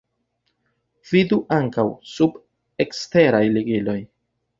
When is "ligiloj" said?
3.59-3.99